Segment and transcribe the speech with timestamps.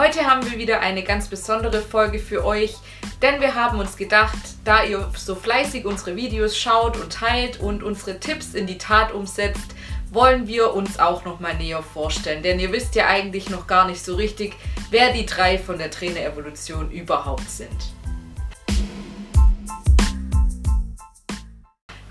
[0.00, 2.74] Heute haben wir wieder eine ganz besondere Folge für euch,
[3.20, 7.82] denn wir haben uns gedacht, da ihr so fleißig unsere Videos schaut und teilt und
[7.82, 9.74] unsere Tipps in die Tat umsetzt,
[10.10, 13.86] wollen wir uns auch noch mal näher vorstellen, denn ihr wisst ja eigentlich noch gar
[13.86, 14.54] nicht so richtig,
[14.88, 17.92] wer die drei von der Trainer-Evolution überhaupt sind.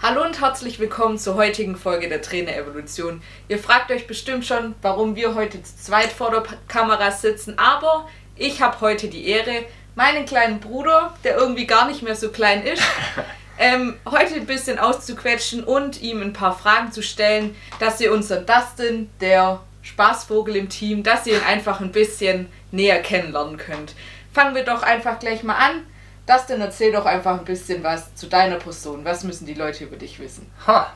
[0.09, 3.21] Hallo und herzlich willkommen zur heutigen Folge der Trainer-Evolution.
[3.47, 8.09] Ihr fragt euch bestimmt schon, warum wir heute zu zweit vor der Kamera sitzen, aber
[8.35, 12.63] ich habe heute die Ehre, meinen kleinen Bruder, der irgendwie gar nicht mehr so klein
[12.63, 12.81] ist,
[13.59, 18.47] ähm, heute ein bisschen auszuquetschen und ihm ein paar Fragen zu stellen, dass ihr unseren
[18.47, 23.93] Dustin, der Spaßvogel im Team, dass ihr ihn einfach ein bisschen näher kennenlernen könnt.
[24.33, 25.85] Fangen wir doch einfach gleich mal an.
[26.29, 29.03] Dustin, erzähl doch einfach ein bisschen was zu deiner Person.
[29.03, 30.45] Was müssen die Leute über dich wissen?
[30.67, 30.93] Ha.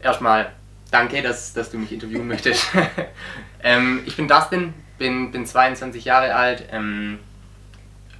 [0.00, 0.52] Erstmal
[0.90, 2.66] danke, dass, dass du mich interviewen möchtest.
[3.62, 7.18] ähm, ich bin Dustin, bin, bin 22 Jahre alt, ähm,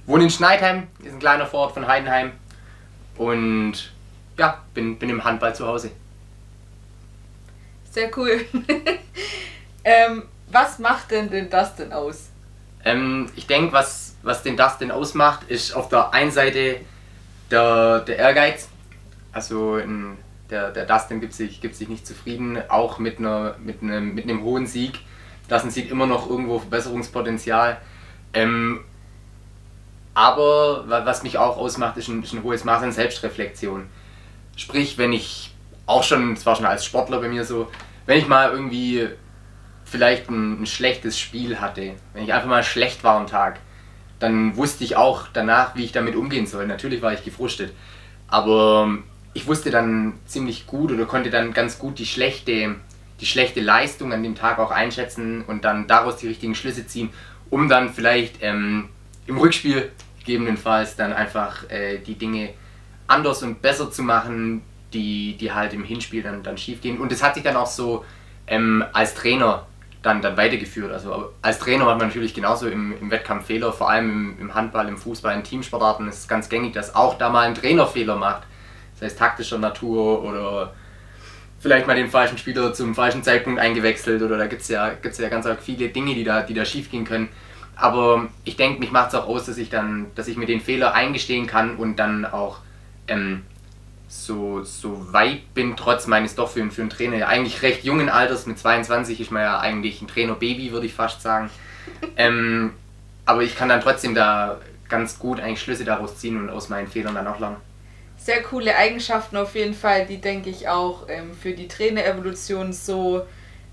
[0.07, 2.31] wohne in Schneidheim, ist ein kleiner Vorort von Heidenheim
[3.17, 3.93] und
[4.37, 5.91] ja, bin, bin im Handball zu Hause.
[7.91, 8.45] Sehr cool.
[9.83, 12.29] ähm, was macht denn den Dustin aus?
[12.83, 16.81] Ähm, ich denke, was, was den Dustin ausmacht, ist auf der einen Seite
[17.51, 18.69] der, der Ehrgeiz.
[19.31, 20.17] Also in,
[20.49, 24.25] der, der Dustin gibt sich, gibt sich nicht zufrieden, auch mit, einer, mit, einem, mit
[24.25, 24.99] einem hohen Sieg.
[25.47, 27.77] Dustin sieht immer noch irgendwo Verbesserungspotenzial.
[28.33, 28.83] Ähm,
[30.13, 33.87] aber was mich auch ausmacht, ist ein, ist ein hohes Maß an Selbstreflexion.
[34.55, 35.53] Sprich, wenn ich
[35.85, 37.69] auch schon, das war schon als Sportler bei mir so,
[38.07, 39.07] wenn ich mal irgendwie
[39.85, 43.59] vielleicht ein, ein, schlechtes Spiel hatte, wenn ich einfach mal schlecht war am Tag,
[44.19, 46.67] dann wusste ich auch danach, wie ich damit umgehen soll.
[46.67, 47.73] Natürlich war ich gefrustet,
[48.27, 48.97] aber
[49.33, 52.75] ich wusste dann ziemlich gut oder konnte dann ganz gut die schlechte,
[53.21, 57.09] die schlechte Leistung an dem Tag auch einschätzen und dann daraus die richtigen Schlüsse ziehen,
[57.49, 58.89] um dann vielleicht ähm,
[59.27, 62.49] im Rückspiel gegebenenfalls dann einfach äh, die Dinge
[63.07, 64.61] anders und besser zu machen,
[64.93, 66.97] die, die halt im Hinspiel dann, dann schief gehen.
[66.99, 68.03] Und das hat sich dann auch so
[68.47, 69.67] ähm, als Trainer
[70.07, 70.91] dann, dann weitergeführt.
[70.91, 74.55] Also als Trainer hat man natürlich genauso im, im Wettkampf Fehler, vor allem im, im
[74.55, 77.85] Handball, im Fußball, in Teamsportarten ist es ganz gängig, dass auch da mal ein Trainer
[77.85, 78.43] Fehler macht.
[78.93, 80.73] Das heißt taktischer Natur oder
[81.59, 85.17] vielleicht mal den falschen Spieler zum falschen Zeitpunkt eingewechselt oder da gibt es ja, gibt's
[85.17, 87.29] ja ganz viele Dinge, die da, die da schief gehen können.
[87.75, 90.61] Aber ich denke, mich macht es auch aus, dass ich dann, dass ich mir den
[90.61, 92.59] Fehler eingestehen kann und dann auch
[93.07, 93.43] ähm,
[94.07, 98.45] so, so weit bin, trotz meines doch für, für einen Trainer eigentlich recht jungen Alters,
[98.45, 101.49] mit 22 ist man ja eigentlich ein Trainer-Baby, würde ich fast sagen.
[102.17, 102.73] ähm,
[103.25, 106.87] aber ich kann dann trotzdem da ganz gut eigentlich Schlüsse daraus ziehen und aus meinen
[106.87, 107.57] Fehlern dann auch lernen.
[108.17, 113.25] Sehr coole Eigenschaften auf jeden Fall, die denke ich auch ähm, für die Trainer-Evolution so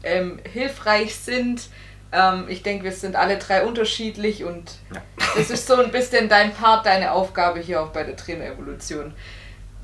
[0.02, 1.68] ähm, hilfreich sind.
[2.12, 5.02] Ähm, ich denke, wir sind alle drei unterschiedlich und ja.
[5.36, 9.14] das ist so ein bisschen dein Part, deine Aufgabe hier auch bei der Trainerevolution.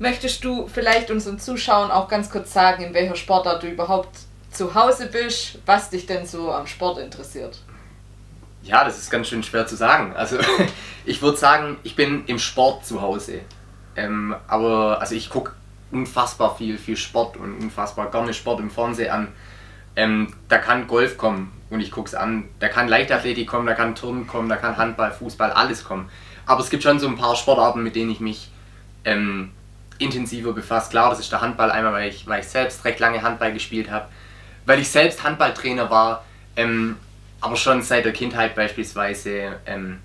[0.01, 4.09] Möchtest du vielleicht unseren Zuschauern auch ganz kurz sagen, in welcher Sportart du überhaupt
[4.49, 7.59] zu Hause bist, was dich denn so am Sport interessiert?
[8.63, 10.15] Ja, das ist ganz schön schwer zu sagen.
[10.15, 10.39] Also
[11.05, 13.41] ich würde sagen, ich bin im Sport zu Hause.
[13.95, 15.51] Ähm, aber also ich gucke
[15.91, 19.27] unfassbar viel, viel Sport und unfassbar gerne Sport im Fernsehen an.
[19.95, 22.45] Ähm, da kann Golf kommen und ich gucke es an.
[22.59, 26.09] Da kann Leichtathletik kommen, da kann Turnen kommen, da kann Handball, Fußball, alles kommen.
[26.47, 28.49] Aber es gibt schon so ein paar Sportarten, mit denen ich mich
[29.05, 29.51] ähm,
[30.01, 30.91] intensiver befasst.
[30.91, 33.89] Klar, das ist der Handball einmal, weil ich, weil ich selbst recht lange Handball gespielt
[33.89, 34.07] habe,
[34.65, 36.25] weil ich selbst Handballtrainer war,
[36.55, 36.97] ähm,
[37.39, 39.99] aber schon seit der Kindheit beispielsweise ähm,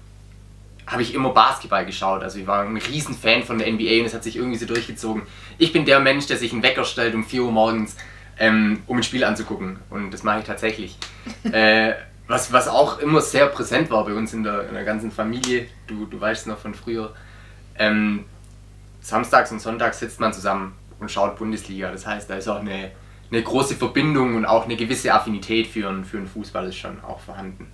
[0.87, 2.23] habe ich immer Basketball geschaut.
[2.23, 4.67] Also ich war ein riesen Fan von der NBA und es hat sich irgendwie so
[4.67, 5.23] durchgezogen.
[5.59, 7.97] Ich bin der Mensch, der sich einen Wecker stellt um 4 Uhr morgens
[8.39, 9.79] ähm, um ein Spiel anzugucken.
[9.91, 10.97] Und das mache ich tatsächlich.
[11.53, 11.95] äh,
[12.29, 15.67] was, was auch immer sehr präsent war bei uns in der, in der ganzen Familie,
[15.87, 17.15] du, du weißt es noch von früher.
[17.79, 18.25] Ähm,
[19.07, 21.93] samstags und sonntags sitzt man zusammen und schaut Bundesliga.
[21.93, 22.91] Das heißt, da ist auch eine,
[23.31, 27.21] eine große Verbindung und auch eine gewisse Affinität für, für den Fußball ist schon auch
[27.21, 27.71] vorhanden.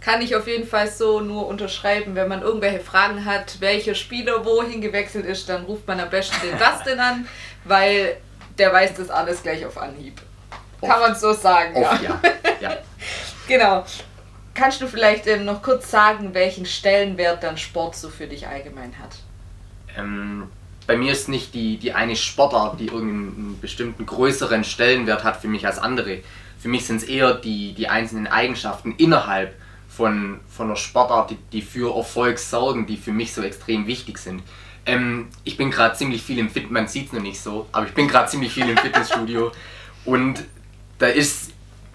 [0.00, 2.16] Kann ich auf jeden Fall so nur unterschreiben.
[2.16, 6.36] Wenn man irgendwelche Fragen hat, welcher Spieler wohin gewechselt ist, dann ruft man am besten
[6.44, 7.26] den Dustin an,
[7.62, 8.16] weil
[8.58, 10.20] der weiß das alles gleich auf Anhieb.
[10.80, 10.92] Oft.
[10.92, 12.20] Kann man so sagen, Oft, ja.
[12.44, 12.70] ja.
[12.70, 12.76] ja.
[13.48, 13.84] genau.
[14.54, 18.92] Kannst du vielleicht ähm, noch kurz sagen, welchen Stellenwert dann Sport so für dich allgemein
[18.98, 19.16] hat?
[19.96, 20.48] Ähm,
[20.86, 25.48] bei mir ist nicht die, die eine Sportart, die irgendeinen bestimmten größeren Stellenwert hat für
[25.48, 26.20] mich als andere.
[26.58, 29.54] Für mich sind es eher die, die einzelnen Eigenschaften innerhalb
[29.88, 34.18] von, von einer Sportart, die, die für Erfolg sorgen, die für mich so extrem wichtig
[34.18, 34.42] sind.
[34.86, 37.86] Ähm, ich bin gerade ziemlich viel im Fit, man sieht es noch nicht so, aber
[37.86, 39.52] ich bin gerade ziemlich viel im Fitnessstudio
[40.04, 40.44] und
[40.98, 41.52] da ist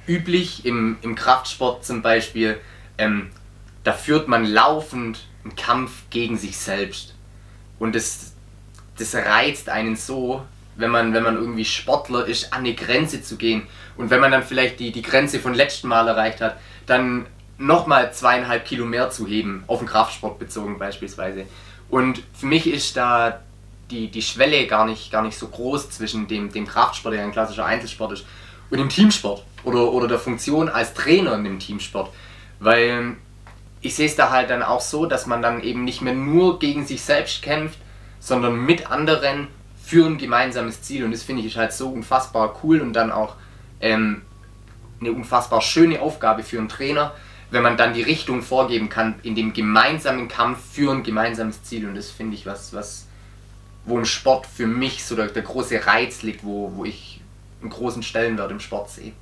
[0.08, 2.60] üblich im, im Kraftsport zum Beispiel,
[2.98, 3.30] ähm,
[3.84, 7.16] da führt man laufend einen Kampf gegen sich selbst.
[7.78, 8.29] Und das,
[9.00, 10.44] das reizt einen so,
[10.76, 13.68] wenn man, wenn man irgendwie Sportler ist, an eine Grenze zu gehen.
[13.98, 17.26] Und wenn man dann vielleicht die, die Grenze von letzten Mal erreicht hat, dann
[17.58, 21.46] nochmal zweieinhalb Kilo mehr zu heben, auf den Kraftsport bezogen beispielsweise.
[21.90, 23.42] Und für mich ist da
[23.92, 27.32] die, die Schwelle gar nicht, gar nicht so groß zwischen dem, dem Kraftsport, der ein
[27.32, 28.26] klassischer Einzelsport ist,
[28.70, 32.12] und dem Teamsport oder, oder der Funktion als Trainer in dem Teamsport.
[32.60, 33.16] Weil
[33.82, 36.60] ich sehe es da halt dann auch so, dass man dann eben nicht mehr nur
[36.60, 37.80] gegen sich selbst kämpft,
[38.20, 39.48] sondern mit anderen
[39.84, 41.04] für ein gemeinsames Ziel.
[41.04, 43.36] Und das finde ich halt so unfassbar cool und dann auch
[43.82, 44.22] ähm,
[45.00, 47.14] eine unfassbar schöne Aufgabe für einen Trainer,
[47.52, 51.88] wenn man dann die Richtung vorgeben kann in dem gemeinsamen Kampf für ein gemeinsames Ziel.
[51.88, 53.08] Und das finde ich was, was,
[53.86, 57.22] wo im Sport für mich so der, der große Reiz liegt, wo, wo ich
[57.62, 59.14] einen großen Stellenwert im Sport sehe.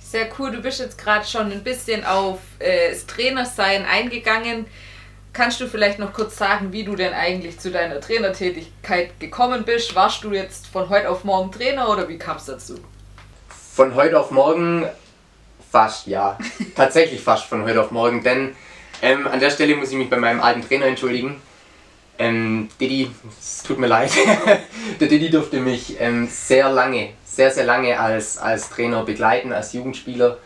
[0.00, 4.66] Sehr cool, du bist jetzt gerade schon ein bisschen auf äh, das Trainersein eingegangen.
[5.38, 9.94] Kannst du vielleicht noch kurz sagen, wie du denn eigentlich zu deiner Trainertätigkeit gekommen bist?
[9.94, 12.74] Warst du jetzt von heute auf morgen Trainer oder wie kam es dazu?
[13.76, 14.84] Von heute auf morgen
[15.70, 16.36] fast, ja.
[16.74, 18.56] Tatsächlich fast von heute auf morgen, denn
[19.00, 21.40] ähm, an der Stelle muss ich mich bei meinem alten Trainer entschuldigen.
[22.18, 23.08] Ähm, Didi,
[23.38, 24.10] es tut mir leid,
[25.00, 29.72] der Didi durfte mich ähm, sehr lange, sehr, sehr lange als, als Trainer begleiten, als
[29.72, 30.38] Jugendspieler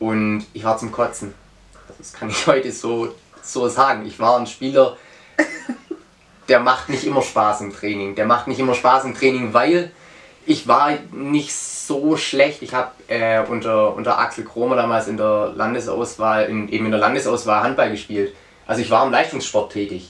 [0.00, 1.34] und ich war zum Kotzen.
[1.98, 3.14] Das kann ich heute so,
[3.48, 4.06] so sagen.
[4.06, 4.96] Ich war ein Spieler,
[6.48, 8.14] der macht nicht immer Spaß im Training.
[8.14, 9.90] Der macht nicht immer Spaß im Training, weil
[10.46, 12.62] ich war nicht so schlecht.
[12.62, 17.00] Ich habe äh, unter, unter Axel Kromer damals in der Landesauswahl, in, eben in der
[17.00, 18.34] Landesauswahl Handball gespielt.
[18.66, 20.08] Also ich war im Leistungssport tätig.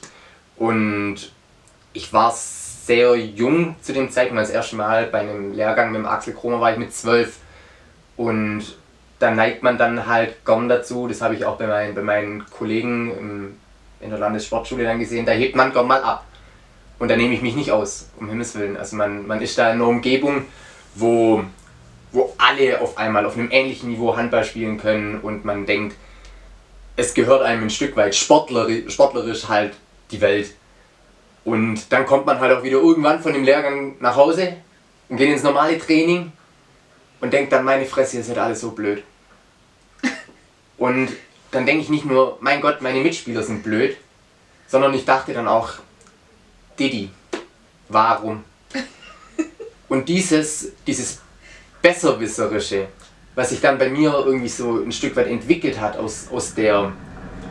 [0.57, 1.33] Und
[1.93, 4.43] ich war sehr jung zu dem Zeitpunkt.
[4.43, 7.39] Das erste Mal bei einem Lehrgang mit dem Axel Kromer war ich mit zwölf.
[8.17, 8.65] Und
[9.19, 12.45] da neigt man dann halt gern dazu, das habe ich auch bei meinen, bei meinen
[12.51, 13.57] Kollegen im,
[14.01, 16.25] in der Landessportschule dann gesehen, da hebt man gern mal ab.
[16.99, 18.77] Und da nehme ich mich nicht aus, um Himmels Willen.
[18.77, 20.45] Also man, man ist da in einer Umgebung,
[20.95, 21.45] wo,
[22.13, 25.97] wo alle auf einmal auf einem ähnlichen Niveau Handball spielen können und man denkt,
[26.97, 29.75] es gehört einem ein Stück weit sportlerisch, sportlerisch halt
[30.11, 30.53] die Welt.
[31.45, 34.57] Und dann kommt man halt auch wieder irgendwann von dem Lehrgang nach Hause
[35.09, 36.33] und geht ins normale Training
[37.21, 39.03] und denkt dann, meine Fresse, ist halt alles so blöd.
[40.79, 41.11] Und
[41.51, 43.97] dann denke ich nicht nur, mein Gott, meine Mitspieler sind blöd,
[44.67, 45.75] sondern ich dachte dann auch,
[46.79, 47.11] Didi,
[47.89, 48.45] warum?
[49.89, 51.21] Und dieses, dieses
[51.83, 52.89] Besserwisserische,
[53.35, 56.93] was sich dann bei mir irgendwie so ein Stück weit entwickelt hat aus, aus, der,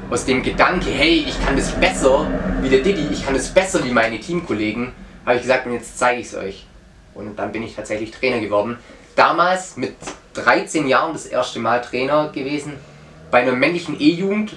[0.09, 2.29] aus dem Gedanke, hey, ich kann das besser
[2.61, 4.91] wie der Didi, ich kann das besser wie meine Teamkollegen,
[5.25, 6.65] habe ich gesagt, und jetzt zeige ich es euch.
[7.13, 8.77] Und dann bin ich tatsächlich Trainer geworden.
[9.17, 9.95] Damals mit
[10.35, 12.73] 13 Jahren das erste Mal Trainer gewesen,
[13.31, 14.55] bei einer männlichen E-Jugend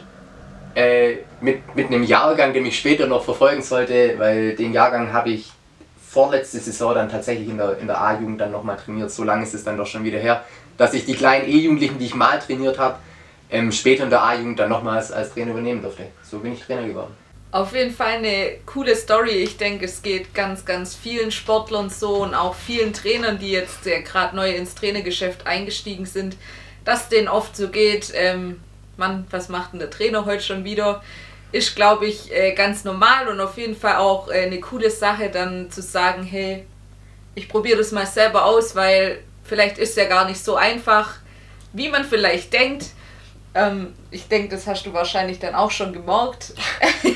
[0.74, 5.30] äh, mit, mit einem Jahrgang, den ich später noch verfolgen sollte, weil den Jahrgang habe
[5.30, 5.50] ich
[6.06, 9.10] vorletzte Saison dann tatsächlich in der, in der A-Jugend dann nochmal trainiert.
[9.10, 10.44] So lange ist es dann doch schon wieder her,
[10.76, 12.96] dass ich die kleinen E-Jugendlichen, die ich mal trainiert habe,
[13.50, 16.02] ähm, später in der A-Jugend dann nochmals als Trainer übernehmen durfte.
[16.22, 17.16] So bin ich Trainer geworden.
[17.52, 19.30] Auf jeden Fall eine coole Story.
[19.30, 23.82] Ich denke, es geht ganz, ganz vielen Sportlern so und auch vielen Trainern, die jetzt
[23.82, 26.36] gerade neu ins Trainergeschäft eingestiegen sind,
[26.84, 28.60] dass denen oft so geht, ähm,
[28.96, 31.02] Mann, was macht denn der Trainer heute schon wieder?
[31.50, 35.30] Ist, glaube ich, äh, ganz normal und auf jeden Fall auch äh, eine coole Sache,
[35.30, 36.64] dann zu sagen, hey,
[37.34, 41.16] ich probiere das mal selber aus, weil vielleicht ist es ja gar nicht so einfach,
[41.72, 42.86] wie man vielleicht denkt.
[43.54, 46.54] Ähm, ich denke, das hast du wahrscheinlich dann auch schon gemerkt,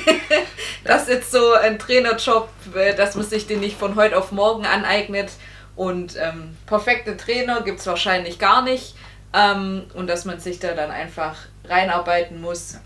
[0.85, 4.67] dass jetzt so ein Trainerjob, äh, dass man sich den nicht von heute auf morgen
[4.67, 5.31] aneignet.
[5.77, 8.95] Und ähm, perfekte Trainer gibt es wahrscheinlich gar nicht.
[9.33, 12.79] Ähm, und dass man sich da dann einfach reinarbeiten muss,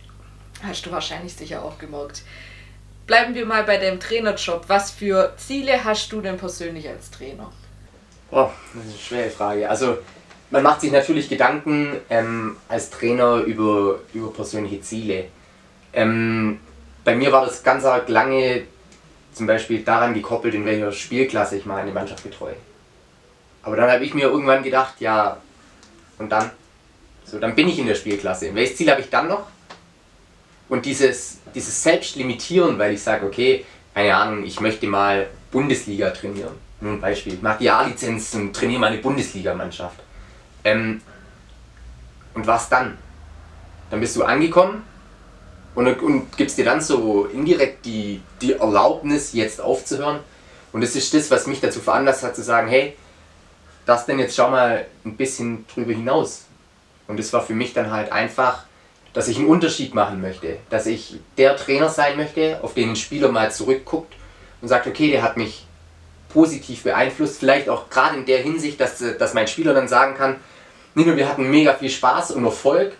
[0.62, 2.22] hast du wahrscheinlich sicher auch gemerkt.
[3.06, 4.64] Bleiben wir mal bei deinem Trainerjob.
[4.68, 7.50] Was für Ziele hast du denn persönlich als Trainer?
[8.30, 9.68] Oh, das ist eine schwere Frage.
[9.68, 9.98] Also
[10.50, 15.26] man macht sich natürlich Gedanken ähm, als Trainer über, über persönliche Ziele.
[15.92, 16.60] Ähm,
[17.04, 18.62] bei mir war das ganz arg lange
[19.32, 22.56] zum Beispiel daran gekoppelt, in welcher Spielklasse ich mal eine Mannschaft betreue.
[23.62, 25.38] Aber dann habe ich mir irgendwann gedacht, ja,
[26.18, 26.50] und dann?
[27.24, 28.54] So, dann bin ich in der Spielklasse.
[28.54, 29.46] Welches Ziel habe ich dann noch?
[30.68, 33.64] Und dieses, dieses Selbstlimitieren, weil ich sage, okay,
[33.94, 36.54] keine Ahnung, ich möchte mal Bundesliga trainieren.
[36.80, 37.34] Nur ein Beispiel.
[37.34, 39.98] Ich mache die A-Lizenz und trainiere mal eine Bundesligamannschaft.
[40.64, 41.00] Ähm,
[42.34, 42.98] und was dann?
[43.90, 44.84] Dann bist du angekommen
[45.74, 50.20] und, und gibst dir dann so indirekt die, die Erlaubnis, jetzt aufzuhören.
[50.72, 52.96] Und das ist das, was mich dazu veranlasst hat, zu sagen, hey,
[53.86, 56.44] das denn jetzt schau mal ein bisschen drüber hinaus.
[57.06, 58.64] Und es war für mich dann halt einfach
[59.12, 62.96] dass ich einen Unterschied machen möchte, dass ich der Trainer sein möchte, auf den ein
[62.96, 64.14] Spieler mal zurückguckt
[64.60, 65.66] und sagt, okay, der hat mich
[66.28, 70.36] positiv beeinflusst, vielleicht auch gerade in der Hinsicht, dass, dass mein Spieler dann sagen kann,
[70.94, 72.92] nicht nur wir hatten mega viel Spaß und Erfolg,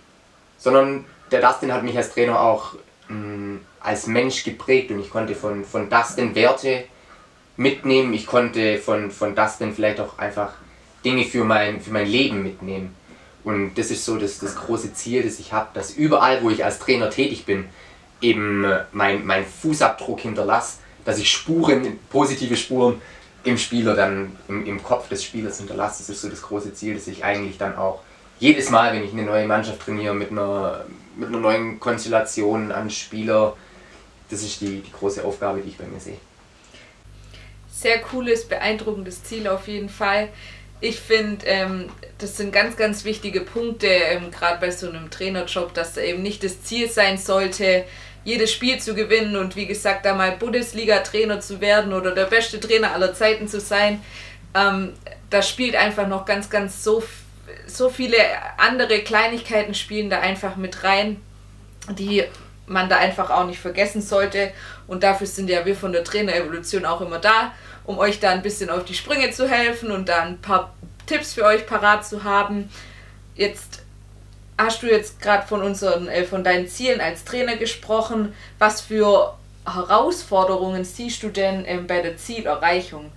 [0.56, 2.74] sondern der Dustin hat mich als Trainer auch
[3.08, 6.84] mh, mm, als Mensch geprägt und ich konnte von, von Dustin Werte
[7.56, 10.52] mitnehmen, ich konnte von, von Dustin vielleicht auch einfach
[11.04, 12.94] Dinge für mein, für mein Leben mitnehmen.
[13.44, 16.64] Und das ist so das, das große Ziel, das ich habe, dass überall, wo ich
[16.64, 17.66] als Trainer tätig bin,
[18.20, 23.00] eben mein, mein Fußabdruck hinterlasse, dass ich Spuren, positive Spuren
[23.44, 26.02] im Spieler dann, im, im Kopf des Spielers hinterlasse.
[26.02, 28.00] Das ist so das große Ziel, das ich eigentlich dann auch
[28.38, 30.84] jedes Mal, wenn ich eine neue Mannschaft trainiere, mit einer,
[31.16, 33.56] mit einer neuen Konstellation an Spieler,
[34.30, 36.18] das ist die, die große Aufgabe, die ich bei mir sehe.
[37.72, 40.28] Sehr cooles, beeindruckendes Ziel auf jeden Fall
[40.80, 41.88] ich finde, ähm,
[42.18, 46.22] das sind ganz, ganz wichtige Punkte, ähm, gerade bei so einem Trainerjob, dass da eben
[46.22, 47.84] nicht das Ziel sein sollte,
[48.28, 52.60] jedes Spiel zu gewinnen und wie gesagt, da mal Bundesliga-Trainer zu werden oder der beste
[52.60, 54.02] Trainer aller Zeiten zu sein.
[54.54, 54.92] Ähm,
[55.30, 57.02] da spielt einfach noch ganz, ganz so,
[57.66, 58.18] so viele
[58.58, 61.22] andere Kleinigkeiten spielen da einfach mit rein,
[61.88, 62.22] die
[62.66, 64.52] man da einfach auch nicht vergessen sollte.
[64.86, 67.52] Und dafür sind ja wir von der Trainerevolution auch immer da,
[67.84, 70.74] um euch da ein bisschen auf die Sprünge zu helfen und da ein paar
[71.06, 72.68] Tipps für euch parat zu haben.
[73.36, 73.84] Jetzt
[74.58, 78.34] hast du jetzt gerade von unseren, äh, von deinen Zielen als Trainer gesprochen.
[78.58, 79.34] Was für
[79.64, 83.12] Herausforderungen siehst du denn ähm, bei der Zielerreichung?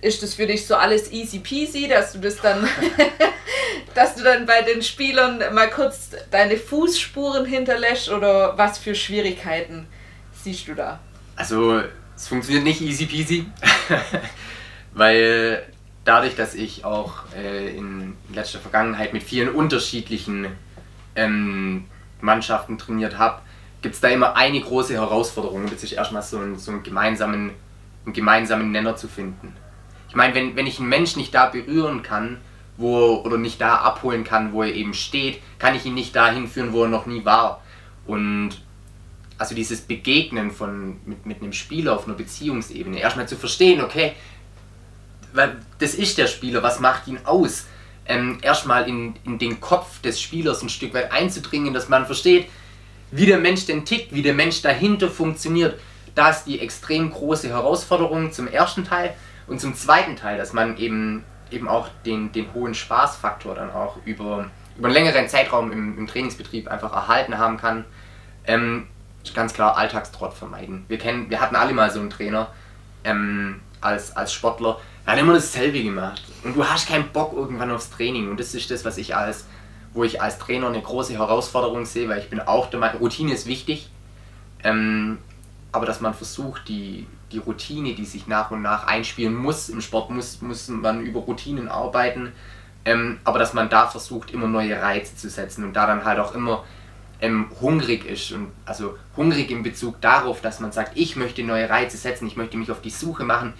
[0.00, 2.66] Ist das für dich so alles easy peasy, dass du das dann,
[3.94, 9.86] dass du dann bei den Spielern mal kurz deine Fußspuren hinterlässt oder was für Schwierigkeiten
[10.42, 10.98] siehst du da?
[11.36, 11.82] Also
[12.16, 13.46] es funktioniert nicht easy peasy,
[14.92, 15.62] weil
[16.04, 20.46] dadurch, dass ich auch äh, in letzter Vergangenheit mit vielen unterschiedlichen
[21.14, 21.84] ähm,
[22.20, 23.40] Mannschaften trainiert habe,
[23.82, 25.68] gibt es da immer eine große Herausforderung.
[25.70, 27.50] Das ist erstmal so, ein, so einen, gemeinsamen,
[28.04, 29.54] einen gemeinsamen Nenner zu finden.
[30.08, 32.38] Ich meine, wenn, wenn ich einen Menschen nicht da berühren kann,
[32.76, 36.48] wo oder nicht da abholen kann, wo er eben steht, kann ich ihn nicht dahin
[36.48, 37.62] führen, wo er noch nie war.
[38.06, 38.50] Und
[39.38, 44.12] also dieses Begegnen von, mit, mit einem Spieler auf einer Beziehungsebene, erstmal zu verstehen, okay,
[45.32, 47.66] weil das ist der Spieler, was macht ihn aus?
[48.04, 52.48] Ähm, erstmal in, in den Kopf des Spielers ein Stück weit einzudringen, dass man versteht,
[53.10, 55.78] wie der Mensch denn tickt, wie der Mensch dahinter funktioniert.
[56.14, 59.14] Da ist die extrem große Herausforderung zum ersten Teil
[59.46, 63.98] und zum zweiten Teil, dass man eben, eben auch den, den hohen Spaßfaktor dann auch
[64.04, 67.84] über, über einen längeren Zeitraum im, im Trainingsbetrieb einfach erhalten haben kann.
[68.46, 68.88] Ähm,
[69.34, 70.84] ganz klar Alltagstrott vermeiden.
[70.88, 72.48] Wir, kennen, wir hatten alle mal so einen Trainer
[73.04, 76.22] ähm, als, als Sportler, hat immer dasselbe gemacht.
[76.44, 78.30] Und du hast keinen Bock irgendwann aufs Training.
[78.30, 79.46] Und das ist das, was ich als,
[79.92, 83.32] wo ich als Trainer eine große Herausforderung sehe, weil ich bin auch der Meinung, Routine
[83.32, 83.90] ist wichtig.
[84.62, 85.18] Ähm,
[85.72, 89.80] aber dass man versucht, die, die Routine, die sich nach und nach einspielen muss, im
[89.80, 92.32] Sport muss, muss man über Routinen arbeiten,
[92.84, 96.18] ähm, aber dass man da versucht, immer neue Reize zu setzen und da dann halt
[96.18, 96.64] auch immer
[97.20, 101.70] ähm, hungrig ist und also hungrig in Bezug darauf, dass man sagt, ich möchte neue
[101.70, 103.54] Reize setzen, ich möchte mich auf die Suche machen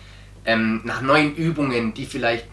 [0.45, 2.47] ähm, nach neuen Übungen, die vielleicht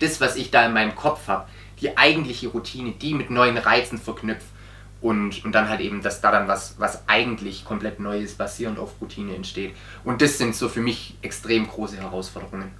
[0.00, 1.48] das, was ich da in meinem Kopf habe,
[1.80, 4.46] die eigentliche Routine, die mit neuen Reizen verknüpft
[5.00, 9.00] und, und dann halt eben, dass da dann was, was eigentlich komplett Neues basierend auf
[9.00, 9.74] Routine entsteht.
[10.04, 12.70] Und das sind so für mich extrem große Herausforderungen.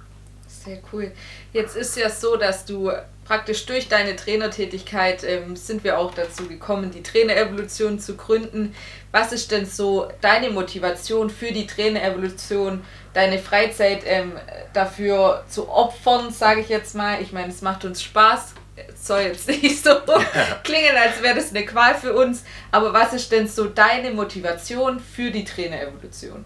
[0.47, 1.11] Sehr cool.
[1.53, 2.91] Jetzt ist ja so, dass du
[3.23, 8.75] praktisch durch deine Trainertätigkeit ähm, sind wir auch dazu gekommen, die Trainerevolution zu gründen.
[9.11, 12.81] Was ist denn so deine Motivation für die Trainerevolution,
[13.13, 14.33] deine Freizeit ähm,
[14.73, 17.21] dafür zu opfern, sage ich jetzt mal?
[17.21, 18.53] Ich meine, es macht uns Spaß.
[18.75, 19.91] Es soll jetzt nicht so
[20.63, 22.43] klingen, als wäre das eine Qual für uns.
[22.71, 26.45] Aber was ist denn so deine Motivation für die Trainerevolution?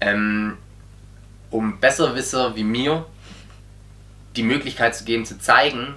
[0.00, 0.56] Ähm,
[1.50, 3.06] um Besserwisser wie mir
[4.36, 5.94] die Möglichkeit zu geben, zu zeigen,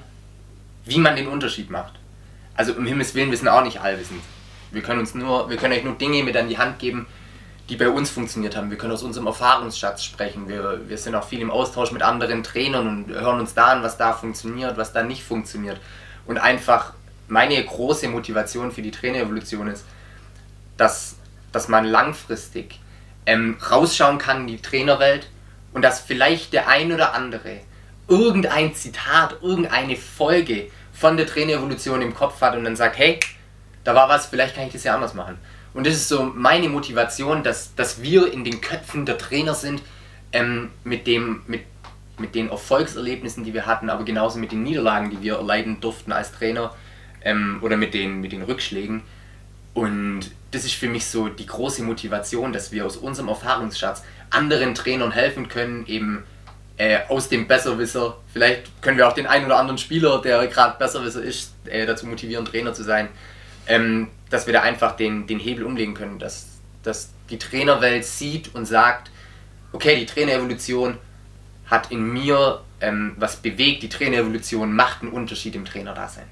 [0.85, 1.93] wie man den Unterschied macht.
[2.55, 4.21] Also um Himmels Willen, wir sind auch nicht allwissend.
[4.71, 7.05] Wir können uns nur, wir können euch nur Dinge mit an die Hand geben,
[7.69, 8.69] die bei uns funktioniert haben.
[8.69, 10.49] Wir können aus unserem Erfahrungsschatz sprechen.
[10.49, 13.83] Wir, wir sind auch viel im Austausch mit anderen Trainern und hören uns da an,
[13.83, 15.79] was da funktioniert, was da nicht funktioniert.
[16.25, 16.93] Und einfach
[17.27, 19.85] meine große Motivation für die Trainerevolution ist,
[20.75, 21.15] dass,
[21.51, 22.79] dass man langfristig
[23.25, 25.29] ähm, rausschauen kann in die Trainerwelt
[25.73, 27.61] und dass vielleicht der ein oder andere
[28.07, 33.19] irgendein Zitat, irgendeine Folge von der Trainerevolution im Kopf hat und dann sagt, hey,
[33.83, 35.37] da war was, vielleicht kann ich das ja anders machen.
[35.73, 39.81] Und das ist so meine Motivation, dass, dass wir in den Köpfen der Trainer sind,
[40.31, 41.61] ähm, mit, dem, mit,
[42.17, 46.11] mit den Erfolgserlebnissen, die wir hatten, aber genauso mit den Niederlagen, die wir erleiden durften
[46.11, 46.75] als Trainer
[47.23, 49.03] ähm, oder mit den, mit den Rückschlägen,
[49.73, 54.75] Und das ist für mich so die große Motivation, dass wir aus unserem Erfahrungsschatz anderen
[54.75, 56.23] Trainern helfen können, eben
[56.77, 58.17] äh, aus dem Besserwisser.
[58.31, 62.05] Vielleicht können wir auch den einen oder anderen Spieler, der gerade Besserwisser ist, äh, dazu
[62.05, 63.09] motivieren, Trainer zu sein.
[63.67, 66.47] Ähm, dass wir da einfach den, den Hebel umlegen können, dass,
[66.81, 69.11] dass die Trainerwelt sieht und sagt,
[69.71, 70.97] okay, die Trainerevolution
[71.67, 76.25] hat in mir ähm, was bewegt, die Trainerevolution macht einen Unterschied im Trainerdasein.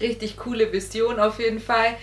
[0.00, 1.96] Richtig coole Vision auf jeden Fall.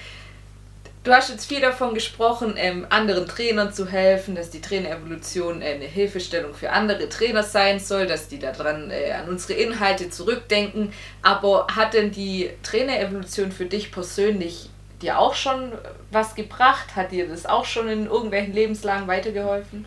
[1.03, 5.73] Du hast jetzt viel davon gesprochen, ähm, anderen Trainern zu helfen, dass die Trainerevolution äh,
[5.73, 10.93] eine Hilfestellung für andere Trainer sein soll, dass die daran äh, an unsere Inhalte zurückdenken.
[11.21, 14.69] Aber hat denn die Trainerevolution für dich persönlich
[15.01, 15.73] dir auch schon
[16.11, 16.95] was gebracht?
[16.95, 19.85] Hat dir das auch schon in irgendwelchen Lebenslagen weitergeholfen?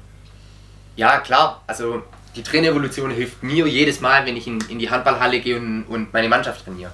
[0.96, 1.62] Ja, klar.
[1.66, 2.02] Also
[2.34, 6.12] die Trainerevolution hilft mir jedes Mal, wenn ich in, in die Handballhalle gehe und, und
[6.12, 6.92] meine Mannschaft trainiere.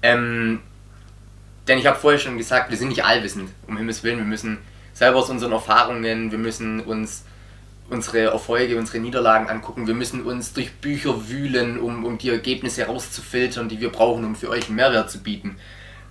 [0.00, 0.60] Ähm,
[1.68, 4.18] denn ich habe vorher schon gesagt, wir sind nicht allwissend, um Himmels Willen.
[4.18, 4.58] Wir müssen
[4.94, 7.24] selber aus unseren Erfahrungen, wir müssen uns
[7.90, 9.86] unsere Erfolge, unsere Niederlagen angucken.
[9.86, 14.34] Wir müssen uns durch Bücher wühlen, um, um die Ergebnisse herauszufiltern, die wir brauchen, um
[14.34, 15.56] für euch einen Mehrwert zu bieten.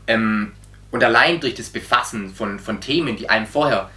[0.08, 0.54] Ähm,
[0.90, 3.90] und allein durch das Befassen von, von Themen, die einem vorher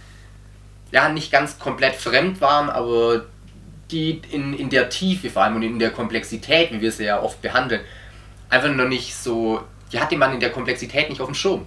[0.91, 3.25] ja nicht ganz komplett fremd waren, aber
[3.89, 7.21] die in, in der Tiefe vor allem und in der Komplexität, wie wir sie ja
[7.21, 7.81] oft behandeln,
[8.49, 11.65] einfach noch nicht so die hatte man in der Komplexität nicht auf dem Schirm.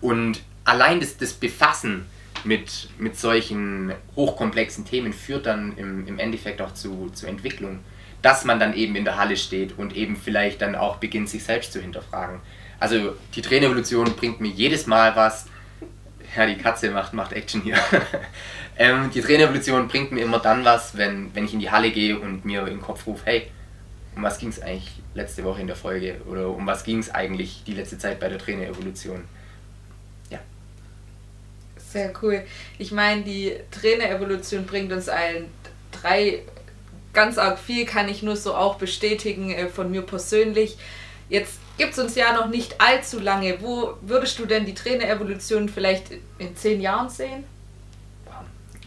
[0.00, 2.06] Und allein das, das Befassen
[2.44, 7.80] mit, mit solchen hochkomplexen Themen führt dann im, im Endeffekt auch zu, zu Entwicklung.
[8.22, 11.44] Dass man dann eben in der Halle steht und eben vielleicht dann auch beginnt, sich
[11.44, 12.40] selbst zu hinterfragen.
[12.80, 15.46] Also die Trainerevolution bringt mir jedes Mal was.
[16.36, 17.76] Ja, die Katze macht, macht Action hier.
[18.78, 22.18] ähm, die Trainerevolution bringt mir immer dann was, wenn, wenn ich in die Halle gehe
[22.18, 23.50] und mir im Kopf rufe, hey,
[24.18, 27.08] um was ging es eigentlich letzte Woche in der Folge oder um was ging es
[27.08, 29.22] eigentlich die letzte Zeit bei der Trainerevolution?
[30.28, 30.40] Ja.
[31.76, 32.42] Sehr cool.
[32.78, 35.46] Ich meine, die Trainerevolution bringt uns allen
[35.92, 36.42] drei
[37.12, 40.78] ganz arg viel, kann ich nur so auch bestätigen äh, von mir persönlich.
[41.28, 43.62] Jetzt gibt es uns ja noch nicht allzu lange.
[43.62, 47.44] Wo würdest du denn die Trainerevolution vielleicht in zehn Jahren sehen?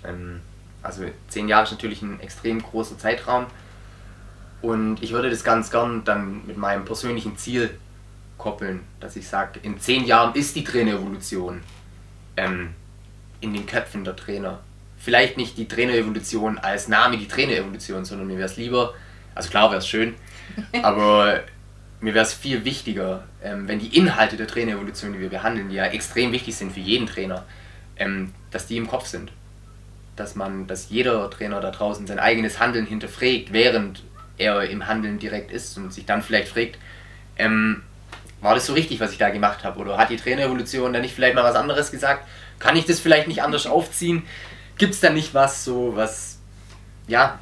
[0.03, 0.41] Ähm,
[0.83, 3.45] also zehn Jahre ist natürlich ein extrem großer Zeitraum.
[4.61, 7.71] Und ich würde das ganz gern dann mit meinem persönlichen Ziel
[8.37, 11.61] koppeln, dass ich sage, in zehn Jahren ist die Trainerevolution
[12.37, 12.69] ähm,
[13.39, 14.59] in den Köpfen der Trainer.
[14.97, 18.93] Vielleicht nicht die Trainerevolution als Name, die Trainerevolution, sondern mir wäre es lieber,
[19.35, 20.15] also klar wäre es schön,
[20.83, 21.41] aber
[22.01, 25.75] mir wäre es viel wichtiger, ähm, wenn die Inhalte der Trainerevolution, die wir behandeln, die
[25.75, 27.45] ja extrem wichtig sind für jeden Trainer,
[27.97, 29.31] ähm, dass die im Kopf sind.
[30.15, 34.03] Dass man, dass jeder Trainer da draußen sein eigenes Handeln hinterfragt, während
[34.37, 36.77] er im Handeln direkt ist und sich dann vielleicht fragt,
[37.37, 37.83] ähm,
[38.41, 39.79] war das so richtig, was ich da gemacht habe?
[39.79, 42.27] Oder hat die Trainerevolution da nicht vielleicht mal was anderes gesagt?
[42.59, 44.23] Kann ich das vielleicht nicht anders aufziehen?
[44.77, 46.39] Gibt es da nicht was so, was,
[47.07, 47.39] ja,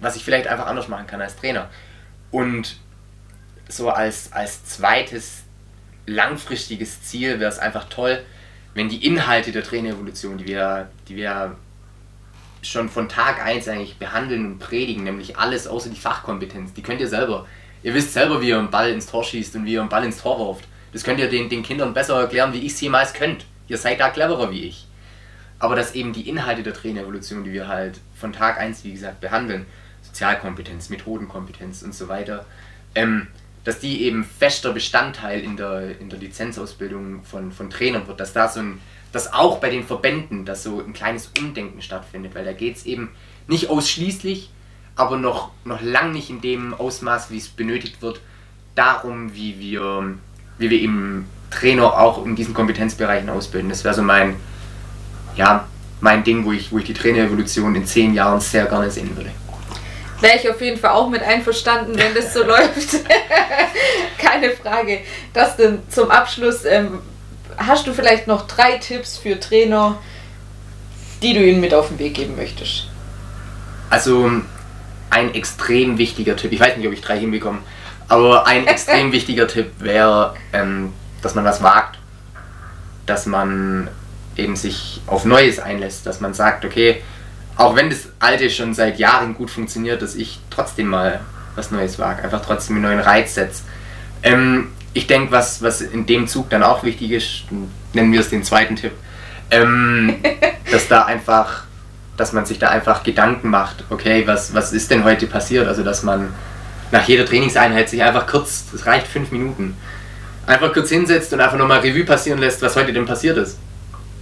[0.00, 1.68] was ich vielleicht einfach anders machen kann als Trainer?
[2.32, 2.76] Und
[3.68, 5.44] so als, als zweites
[6.06, 8.24] langfristiges Ziel wäre es einfach toll,
[8.74, 11.56] wenn die Inhalte der Trainerevolution, die wir, die wir
[12.62, 16.72] schon von Tag 1 eigentlich behandeln und predigen, nämlich alles außer die Fachkompetenz.
[16.72, 17.46] Die könnt ihr selber.
[17.82, 20.04] Ihr wisst selber, wie ihr einen Ball ins Tor schießt und wie ihr einen Ball
[20.04, 20.64] ins Tor wirft.
[20.92, 23.44] Das könnt ihr den, den Kindern besser erklären, wie ich es jemals könnt.
[23.68, 24.86] Ihr seid da cleverer wie ich.
[25.58, 29.20] Aber dass eben die Inhalte der Trainerevolution, die wir halt von Tag 1, wie gesagt,
[29.20, 29.66] behandeln,
[30.02, 32.44] Sozialkompetenz, Methodenkompetenz und so weiter,
[32.94, 33.28] ähm,
[33.64, 38.32] dass die eben fester Bestandteil in der, in der Lizenzausbildung von, von Trainern wird, dass
[38.32, 38.80] da so ein
[39.12, 42.86] dass auch bei den Verbänden dass so ein kleines Umdenken stattfindet, weil da geht es
[42.86, 43.10] eben
[43.46, 44.50] nicht ausschließlich,
[44.96, 48.20] aber noch, noch lang nicht in dem Ausmaß, wie es benötigt wird,
[48.74, 50.14] darum, wie wir,
[50.58, 53.68] wie wir eben Trainer auch in diesen Kompetenzbereichen ausbilden.
[53.68, 54.36] Das wäre so mein,
[55.36, 55.66] ja,
[56.00, 59.30] mein Ding, wo ich, wo ich die Trainerevolution in zehn Jahren sehr gerne sehen würde.
[60.20, 63.04] Wäre ich auf jeden Fall auch mit einverstanden, wenn das so läuft.
[64.18, 65.00] Keine Frage.
[65.32, 66.64] Das denn zum Abschluss.
[66.64, 67.00] Ähm,
[67.56, 69.98] hast du vielleicht noch drei Tipps für Trainer,
[71.22, 72.88] die du ihnen mit auf den Weg geben möchtest?
[73.90, 74.30] Also
[75.10, 77.58] ein extrem wichtiger Tipp, ich weiß nicht, ob ich drei hinbekomme,
[78.08, 80.92] aber ein extrem wichtiger Tipp wäre, ähm,
[81.22, 81.98] dass man was wagt,
[83.06, 83.88] dass man
[84.36, 87.02] eben sich auf Neues einlässt, dass man sagt, okay,
[87.56, 91.20] auch wenn das Alte schon seit Jahren gut funktioniert, dass ich trotzdem mal
[91.54, 93.62] was Neues wage, einfach trotzdem einen neuen Reiz setze.
[94.22, 97.44] Ähm, ich denke, was, was in dem Zug dann auch wichtig ist,
[97.92, 98.92] nennen wir es den zweiten Tipp,
[99.50, 100.16] ähm,
[100.70, 101.64] dass da einfach,
[102.16, 105.68] dass man sich da einfach Gedanken macht, okay, was, was ist denn heute passiert?
[105.68, 106.32] Also dass man
[106.92, 109.76] nach jeder Trainingseinheit sich einfach kurz, das reicht fünf Minuten,
[110.46, 113.58] einfach kurz hinsetzt und einfach nochmal Revue passieren lässt, was heute denn passiert ist.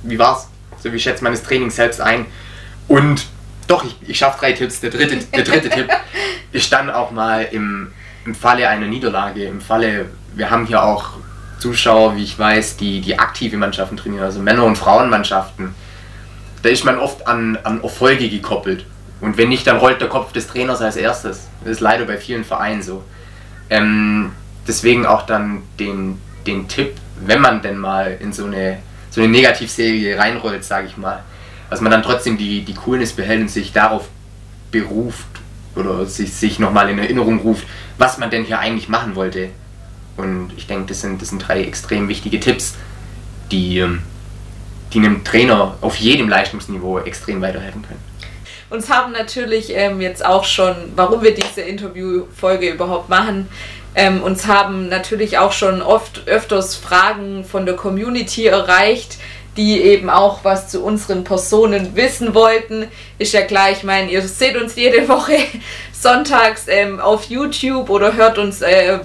[0.03, 0.49] Wie war's?
[0.83, 2.27] So wie schätzt man das Training selbst ein?
[2.89, 3.27] Und
[3.69, 4.81] doch, ich, ich schaffe drei Tipps.
[4.81, 5.89] Der dritte, der dritte Tipp
[6.53, 7.93] ist dann auch mal im,
[8.25, 11.11] im Falle einer Niederlage, im Falle, wir haben hier auch
[11.59, 15.75] Zuschauer, wie ich weiß, die, die aktive Mannschaften trainieren, also Männer- und Frauenmannschaften.
[16.63, 18.87] Da ist man oft an, an Erfolge gekoppelt.
[19.21, 21.49] Und wenn nicht, dann rollt der Kopf des Trainers als erstes.
[21.63, 23.05] Das ist leider bei vielen Vereinen so.
[23.71, 24.33] Ähm,
[24.67, 28.79] deswegen auch dann den, den Tipp, wenn man denn mal in so eine,
[29.11, 31.23] so eine Negativserie reinrollt, sage ich mal,
[31.71, 34.09] dass man dann trotzdem die, die Coolness behält und sich darauf
[34.71, 35.27] beruft
[35.77, 37.67] oder sich, sich nochmal in Erinnerung ruft,
[37.99, 39.51] was man denn hier eigentlich machen wollte.
[40.17, 42.75] Und ich denke, das sind, das sind drei extrem wichtige Tipps,
[43.51, 44.03] die, ähm,
[44.93, 48.01] die einem Trainer auf jedem Leistungsniveau extrem weiterhelfen können.
[48.71, 53.49] Uns haben natürlich ähm, jetzt auch schon, warum wir diese Interviewfolge überhaupt machen,
[53.95, 59.19] ähm, uns haben natürlich auch schon oft öfters Fragen von der Community erreicht,
[59.57, 62.89] die eben auch was zu unseren Personen wissen wollten.
[63.19, 65.37] Ist ja klar, ich meine, ihr seht uns jede Woche
[65.93, 68.99] sonntags ähm, auf YouTube oder hört uns äh,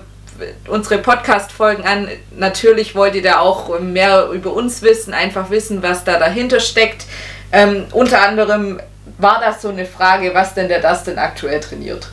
[0.68, 2.08] unsere Podcast-Folgen an.
[2.38, 7.06] Natürlich wollt ihr da auch mehr über uns wissen, einfach wissen, was da dahinter steckt.
[7.52, 8.80] Ähm, unter anderem
[9.18, 12.10] war das so eine Frage, was denn der Dustin aktuell trainiert?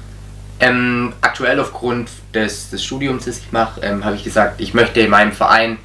[0.58, 5.00] Ähm, aktuell aufgrund des, des Studiums, das ich mache, ähm, habe ich gesagt, ich möchte
[5.00, 5.78] in meinem Verein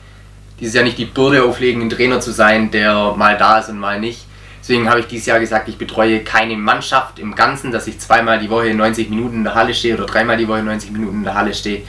[0.61, 3.79] dieses Jahr nicht die Bürde auflegen, ein Trainer zu sein, der mal da ist und
[3.79, 4.25] mal nicht.
[4.61, 8.39] Deswegen habe ich dieses Jahr gesagt, ich betreue keine Mannschaft im Ganzen, dass ich zweimal
[8.39, 11.23] die Woche 90 Minuten in der Halle stehe oder dreimal die Woche 90 Minuten in
[11.23, 11.81] der Halle stehe.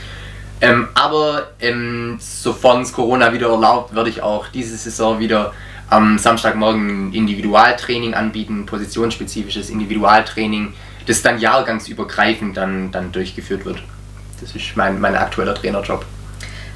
[0.62, 5.52] Ähm, aber ähm, sofern es Corona wieder erlaubt, werde ich auch diese Saison wieder
[5.90, 10.72] am Samstagmorgen ein Individualtraining anbieten, positionsspezifisches Individualtraining,
[11.06, 13.82] das dann jahrgangsübergreifend dann, dann durchgeführt wird.
[14.40, 16.06] Das ist mein, mein aktueller Trainerjob.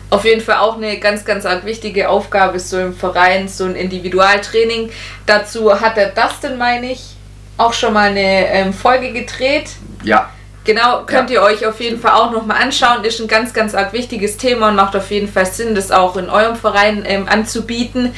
[0.08, 3.64] Auf jeden Fall auch eine ganz, ganz arg wichtige Aufgabe ist so im Verein, so
[3.64, 4.90] ein Individualtraining.
[5.26, 7.16] Dazu hat der Dustin, meine ich,
[7.56, 9.70] auch schon mal eine ähm, Folge gedreht.
[10.04, 10.30] Ja.
[10.64, 11.36] Genau, könnt ja.
[11.36, 13.04] ihr euch auf jeden Fall auch nochmal anschauen.
[13.04, 16.16] Ist ein ganz, ganz arg wichtiges Thema und macht auf jeden Fall Sinn, das auch
[16.16, 18.14] in eurem Verein ähm, anzubieten.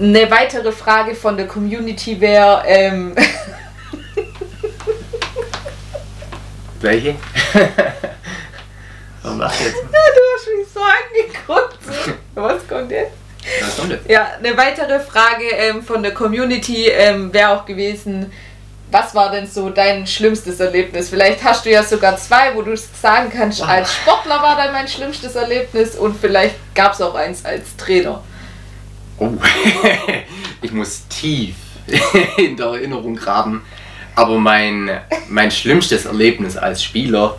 [0.00, 2.62] Eine weitere Frage von der Community wäre.
[2.66, 3.14] Ähm
[6.80, 7.14] Welche?
[9.22, 9.76] Was mach jetzt?
[10.42, 11.78] Hast mich so angeguckt.
[12.34, 13.12] Was kommt jetzt?
[13.60, 14.10] Was kommt jetzt?
[14.10, 18.32] Ja, eine weitere Frage ähm, von der Community ähm, wäre auch gewesen,
[18.90, 21.10] was war denn so dein schlimmstes Erlebnis?
[21.10, 23.68] Vielleicht hast du ja sogar zwei, wo du sagen kannst, wow.
[23.68, 28.22] als Sportler war dann mein schlimmstes Erlebnis und vielleicht gab es auch eins als Trainer.
[29.18, 29.30] Oh,
[30.62, 31.54] ich muss tief
[32.36, 33.64] in der Erinnerung graben.
[34.16, 34.90] Aber mein,
[35.28, 37.38] mein schlimmstes Erlebnis als Spieler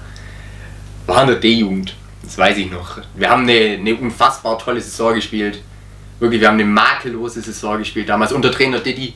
[1.06, 1.96] war in der D-Jugend.
[2.34, 2.98] Das weiß ich noch.
[3.14, 5.62] Wir haben eine, eine unfassbar tolle Saison gespielt.
[6.20, 8.10] Wirklich, wir haben eine makellose Saison gespielt.
[8.10, 9.14] Damals unter Trainer Diddy.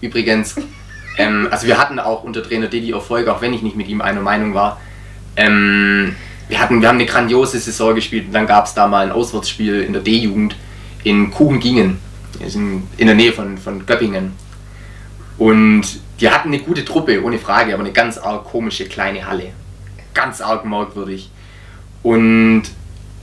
[0.00, 0.56] Übrigens,
[1.18, 4.00] ähm, also wir hatten auch unter Trainer Diddy Erfolg, auch wenn ich nicht mit ihm
[4.00, 4.80] einer Meinung war.
[5.36, 6.16] Ähm,
[6.48, 9.12] wir, hatten, wir haben eine grandiose Saison gespielt und dann gab es da mal ein
[9.12, 10.56] Auswärtsspiel in der D-Jugend
[11.04, 12.00] in Kuchengingen,
[12.40, 14.32] in der Nähe von, von Göppingen.
[15.38, 15.84] Und
[16.18, 19.52] die hatten eine gute Truppe, ohne Frage, aber eine ganz arg komische kleine Halle.
[20.12, 21.30] Ganz arg merkwürdig.
[22.08, 22.62] Und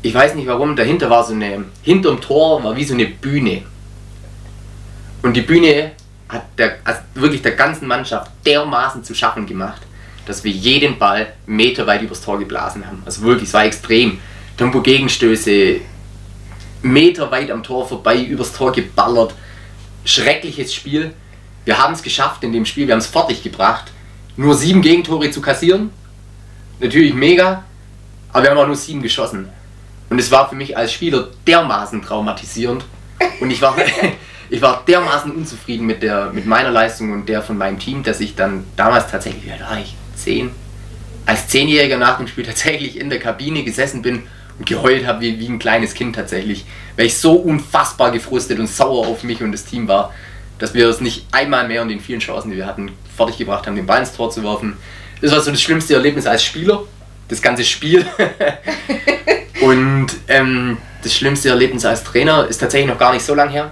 [0.03, 3.63] ich weiß nicht warum, dahinter war so eine, hinterm Tor war wie so eine Bühne.
[5.23, 5.93] Und die Bühne
[6.29, 9.81] hat der, also wirklich der ganzen Mannschaft dermaßen zu schaffen gemacht,
[10.27, 13.01] dass wir jeden Ball meterweit übers Tor geblasen haben.
[13.07, 14.19] Also wirklich, es war extrem.
[14.55, 15.81] Tempo-Gegenstöße,
[16.83, 19.33] Meter weit am Tor vorbei, übers Tor geballert.
[20.03, 21.11] Schreckliches Spiel.
[21.65, 23.91] Wir haben es geschafft in dem Spiel, wir haben es fertig gebracht,
[24.37, 25.89] nur sieben Gegentore zu kassieren.
[26.79, 27.63] Natürlich mega,
[28.35, 29.47] aber wir haben auch nur sieben geschossen.
[30.09, 32.83] Und es war für mich als Spieler dermaßen traumatisierend.
[33.39, 33.77] Und ich war,
[34.49, 38.19] ich war dermaßen unzufrieden mit, der, mit meiner Leistung und der von meinem Team, dass
[38.19, 39.95] ich dann damals tatsächlich, wie alt war ich?
[40.17, 40.51] Zehn?
[41.25, 44.23] Als Zehnjähriger nach dem Spiel tatsächlich in der Kabine gesessen bin
[44.59, 46.65] und geheult habe wie, wie ein kleines Kind tatsächlich,
[46.97, 50.13] weil ich so unfassbar gefrustet und sauer auf mich und das Team war,
[50.59, 53.77] dass wir es nicht einmal mehr und den vielen Chancen, die wir hatten, fertiggebracht haben,
[53.77, 54.75] den Ball ins Tor zu werfen.
[55.21, 56.83] Das war so das schlimmste Erlebnis als Spieler,
[57.27, 58.05] das ganze Spiel.
[59.61, 63.71] und ähm, das schlimmste Erlebnis als Trainer ist tatsächlich noch gar nicht so lang her.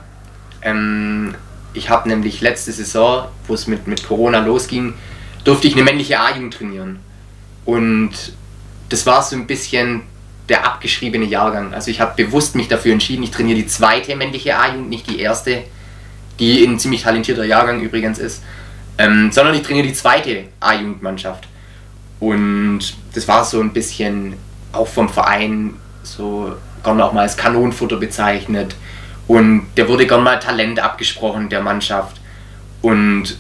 [0.62, 1.36] Ähm,
[1.74, 4.94] ich habe nämlich letzte Saison, wo es mit, mit Corona losging,
[5.44, 7.00] durfte ich eine männliche A-Jugend trainieren.
[7.66, 8.12] Und
[8.90, 10.04] das war so ein bisschen
[10.50, 11.74] der abgeschriebene Jahrgang.
[11.74, 15.20] Also ich habe bewusst mich dafür entschieden, ich trainiere die zweite männliche A-Jugend, nicht die
[15.20, 15.64] erste,
[16.40, 18.44] die ein ziemlich talentierter Jahrgang übrigens ist,
[18.98, 21.48] ähm, sondern ich trainiere die zweite A-Jugendmannschaft.
[22.24, 22.80] Und
[23.14, 24.38] das war so ein bisschen
[24.72, 28.78] auch vom Verein so gern auch mal als Kanonenfutter bezeichnet.
[29.28, 32.22] Und der wurde gern mal Talent abgesprochen der Mannschaft.
[32.82, 33.38] Und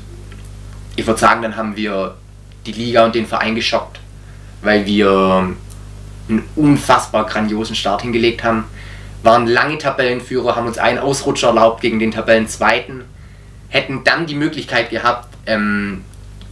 [0.97, 2.15] ich würde sagen, dann haben wir
[2.65, 4.01] die Liga und den Verein geschockt,
[4.61, 5.55] weil wir
[6.27, 8.65] einen unfassbar grandiosen Start hingelegt haben.
[9.23, 13.05] Waren lange Tabellenführer, haben uns einen Ausrutscher erlaubt gegen den Tabellenzweiten,
[13.69, 16.03] hätten dann die Möglichkeit gehabt, ähm,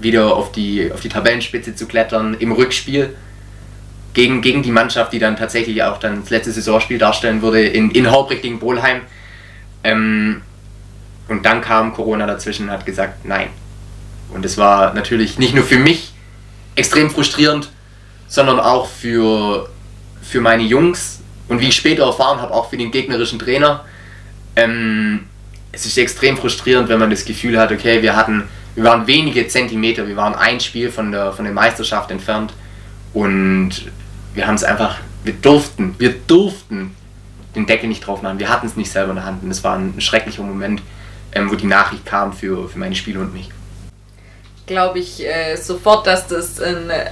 [0.01, 3.15] wieder auf die, auf die Tabellenspitze zu klettern im Rückspiel
[4.13, 7.91] gegen, gegen die Mannschaft, die dann tatsächlich auch dann das letzte Saisonspiel darstellen würde in,
[7.91, 9.01] in Hauptrecht gegen Bolheim.
[9.83, 10.41] Ähm,
[11.27, 13.47] und dann kam Corona dazwischen und hat gesagt, nein.
[14.33, 16.11] Und es war natürlich nicht nur für mich
[16.75, 17.69] extrem frustrierend,
[18.27, 19.69] sondern auch für,
[20.21, 23.83] für meine Jungs und wie ich später erfahren habe, auch für den gegnerischen Trainer.
[24.55, 25.25] Ähm,
[25.71, 28.43] es ist extrem frustrierend, wenn man das Gefühl hat, okay, wir hatten,
[28.75, 32.53] wir waren wenige Zentimeter, wir waren ein Spiel von der, von der Meisterschaft entfernt
[33.13, 33.71] und
[34.33, 36.95] wir haben es einfach, wir durften, wir durften
[37.55, 38.39] den Deckel nicht drauf machen.
[38.39, 40.81] Wir hatten es nicht selber in der Hand und es war ein schrecklicher Moment,
[41.33, 43.49] ähm, wo die Nachricht kam für, für meine Spieler und mich.
[44.65, 47.11] Glaube ich äh, sofort, dass das ein äh,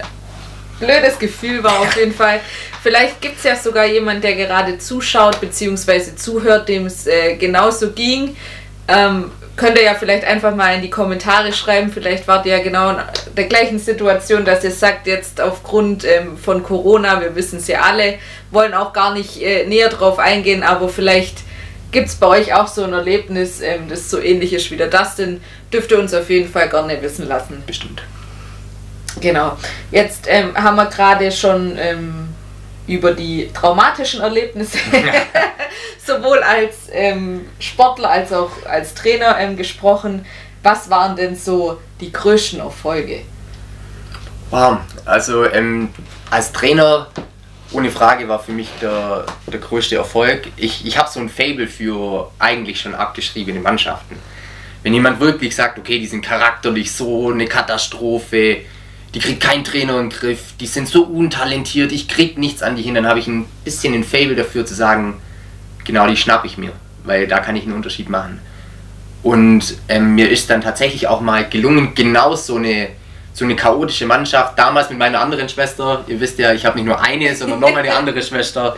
[0.80, 2.40] blödes Gefühl war auf jeden Fall.
[2.82, 6.16] Vielleicht gibt es ja sogar jemand, der gerade zuschaut bzw.
[6.16, 8.38] zuhört, dem es äh, genauso ging.
[8.88, 11.92] Ähm, könnt ihr ja vielleicht einfach mal in die Kommentare schreiben.
[11.92, 12.98] Vielleicht wart ihr ja genau in
[13.36, 17.82] der gleichen Situation, dass ihr sagt, jetzt aufgrund ähm, von Corona, wir wissen es ja
[17.82, 18.18] alle,
[18.52, 21.40] wollen auch gar nicht äh, näher drauf eingehen, aber vielleicht
[21.92, 24.88] gibt es bei euch auch so ein Erlebnis, ähm, das so ähnlich ist wie der
[24.88, 25.42] Dustin.
[25.74, 27.62] Dürft ihr uns auf jeden Fall gerne wissen lassen.
[27.68, 28.02] Bestimmt.
[29.20, 29.58] Genau.
[29.92, 32.29] Jetzt ähm, haben wir gerade schon ähm,
[32.90, 34.80] über die traumatischen Erlebnisse
[36.06, 40.26] sowohl als ähm, Sportler als auch als Trainer ähm, gesprochen.
[40.64, 43.22] Was waren denn so die größten Erfolge?
[44.50, 45.90] Wow, also ähm,
[46.32, 47.08] als Trainer
[47.72, 50.48] ohne Frage war für mich der, der größte Erfolg.
[50.58, 54.18] Ich, ich habe so ein Fable für eigentlich schon abgeschriebene Mannschaften.
[54.82, 58.62] Wenn jemand wirklich sagt, okay, die sind charakterlich so eine Katastrophe,
[59.14, 62.84] die kriegt keinen Trainer im Griff, die sind so untalentiert, ich krieg nichts an die
[62.84, 65.20] hin, dann habe ich ein bisschen ein Fable dafür zu sagen,
[65.84, 66.72] genau die schnapp ich mir,
[67.04, 68.40] weil da kann ich einen Unterschied machen.
[69.24, 72.90] Und ähm, mir ist dann tatsächlich auch mal gelungen, genau so eine,
[73.34, 76.86] so eine chaotische Mannschaft, damals mit meiner anderen Schwester, ihr wisst ja, ich habe nicht
[76.86, 78.78] nur eine, sondern noch eine andere Schwester,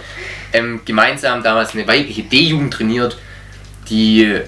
[0.53, 3.17] ähm, gemeinsam damals eine weibliche D-Jugend trainiert,
[3.89, 4.39] die,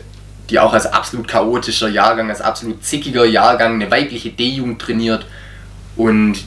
[0.49, 5.25] die auch als absolut chaotischer Jahrgang, als absolut zickiger Jahrgang eine weibliche D-Jugend trainiert
[5.95, 6.43] und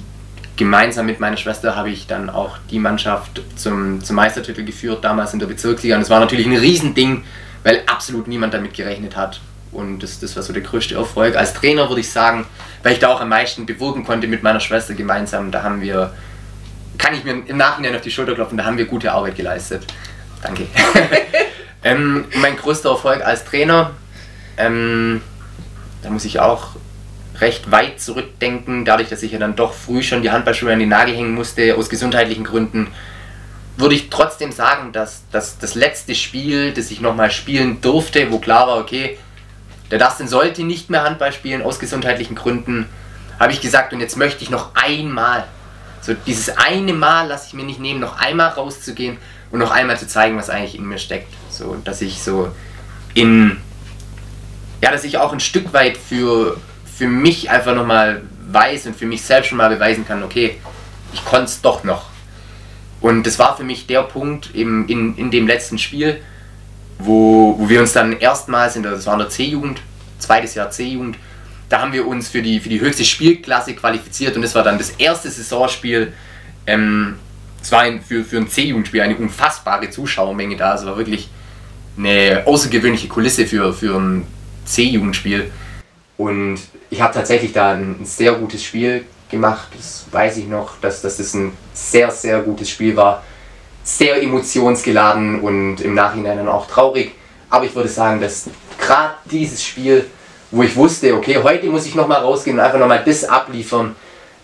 [0.56, 5.32] gemeinsam mit meiner Schwester habe ich dann auch die Mannschaft zum, zum Meistertitel geführt, damals
[5.32, 5.96] in der Bezirksliga.
[5.96, 7.24] Und es war natürlich ein Riesending,
[7.62, 9.40] weil absolut niemand damit gerechnet hat.
[9.72, 11.36] Und das, das war so der größte Erfolg.
[11.36, 12.46] Als Trainer würde ich sagen,
[12.82, 16.14] weil ich da auch am meisten bewirken konnte mit meiner Schwester gemeinsam, da haben wir,
[16.96, 19.84] kann ich mir im Nachhinein auf die Schulter klopfen, da haben wir gute Arbeit geleistet.
[20.42, 20.66] Danke.
[21.84, 23.90] ähm, mein größter Erfolg als Trainer,
[24.56, 25.20] ähm,
[26.02, 26.76] da muss ich auch
[27.40, 30.88] recht weit zurückdenken, dadurch, dass ich ja dann doch früh schon die Handballschuhe an den
[30.88, 32.88] Nagel hängen musste, aus gesundheitlichen Gründen,
[33.76, 38.38] würde ich trotzdem sagen, dass, dass das letzte Spiel, das ich nochmal spielen durfte, wo
[38.38, 39.18] klar war, okay,
[39.90, 42.88] der Dustin sollte nicht mehr Handball spielen, aus gesundheitlichen Gründen,
[43.38, 45.44] habe ich gesagt, und jetzt möchte ich noch einmal,
[46.00, 49.18] so dieses eine Mal lasse ich mir nicht nehmen, noch einmal rauszugehen
[49.50, 51.32] und noch einmal zu zeigen, was eigentlich in mir steckt.
[51.50, 52.50] So, dass ich so
[53.14, 53.58] in,
[54.82, 56.58] ja, dass ich auch ein Stück weit für,
[56.96, 60.56] für mich einfach nochmal weiß und für mich selbst schon mal beweisen kann, okay,
[61.12, 62.06] ich konnte es doch noch.
[63.00, 66.20] Und das war für mich der Punkt eben in, in dem letzten Spiel,
[66.98, 69.80] wo, wo wir uns dann erstmals in der, das war in der C-Jugend,
[70.18, 71.18] zweites Jahr C-Jugend,
[71.68, 74.78] da haben wir uns für die, für die höchste Spielklasse qualifiziert und das war dann
[74.78, 76.12] das erste Saisonspiel.
[76.66, 77.16] Ähm,
[77.60, 80.76] es war ein, für, für ein C-Jugendspiel eine unfassbare Zuschauermenge da.
[80.76, 81.28] Es war wirklich
[81.98, 84.24] eine außergewöhnliche Kulisse für, für ein
[84.64, 85.50] C-Jugendspiel.
[86.16, 86.58] Und
[86.90, 89.68] ich habe tatsächlich da ein, sehr gutes Spiel gemacht.
[89.76, 93.22] Das weiß ich noch, dass, dass das ein sehr, sehr gutes Spiel war.
[93.84, 97.12] Sehr emotionsgeladen und im Nachhinein dann auch traurig.
[97.50, 98.48] Aber ich würde sagen, dass
[98.78, 100.06] gerade dieses Spiel,
[100.50, 103.94] wo ich wusste, okay, heute muss ich nochmal rausgehen und einfach nochmal das abliefern,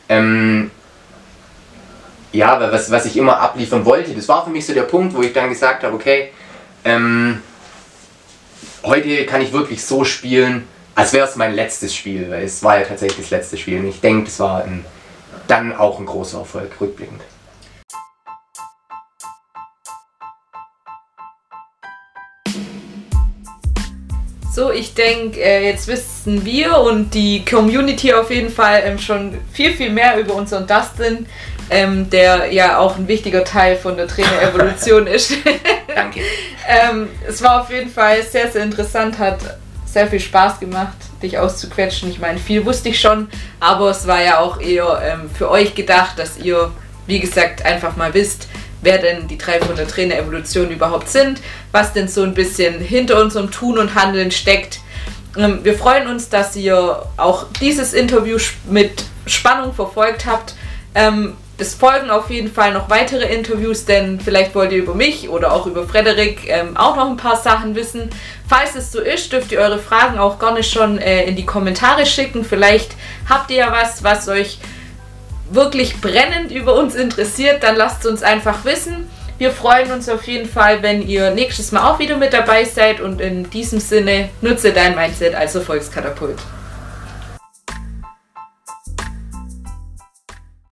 [0.08, 0.70] ähm,
[2.32, 5.22] ja, was, was ich immer abliefern wollte, das war für mich so der Punkt, wo
[5.22, 6.30] ich dann gesagt habe, okay,
[6.84, 7.42] ähm,
[8.84, 12.78] heute kann ich wirklich so spielen, als wäre es mein letztes Spiel, weil es war
[12.78, 13.80] ja tatsächlich das letzte Spiel.
[13.80, 14.84] Und ich denke, das war ein,
[15.48, 17.22] dann auch ein großer Erfolg, rückblickend.
[24.54, 29.38] So, ich denke, äh, jetzt wissen wir und die Community auf jeden Fall ähm, schon
[29.50, 31.26] viel, viel mehr über unseren Dustin.
[31.70, 35.32] ähm, der ja auch ein wichtiger Teil von der Trainer-Evolution ist.
[35.94, 36.20] Danke.
[36.68, 39.38] ähm, es war auf jeden Fall sehr, sehr interessant, hat
[39.92, 42.10] sehr viel Spaß gemacht, dich auszuquetschen.
[42.10, 43.28] Ich meine, viel wusste ich schon,
[43.60, 46.70] aber es war ja auch eher ähm, für euch gedacht, dass ihr,
[47.06, 48.48] wie gesagt, einfach mal wisst,
[48.80, 51.40] wer denn die drei von der Trainer-Evolution überhaupt sind,
[51.72, 54.80] was denn so ein bisschen hinter unserem Tun und Handeln steckt.
[55.36, 60.54] Ähm, wir freuen uns, dass ihr auch dieses Interview mit Spannung verfolgt habt.
[60.94, 65.28] Ähm, es folgen auf jeden Fall noch weitere Interviews, denn vielleicht wollt ihr über mich
[65.28, 68.10] oder auch über Frederik ähm, auch noch ein paar Sachen wissen.
[68.48, 72.04] Falls es so ist, dürft ihr eure Fragen auch gerne schon äh, in die Kommentare
[72.04, 72.44] schicken.
[72.44, 72.96] Vielleicht
[73.30, 74.58] habt ihr ja was, was euch
[75.50, 79.08] wirklich brennend über uns interessiert, dann lasst es uns einfach wissen.
[79.38, 83.00] Wir freuen uns auf jeden Fall, wenn ihr nächstes Mal auch wieder mit dabei seid
[83.00, 86.38] und in diesem Sinne nutze dein Mindset als Erfolgskatapult.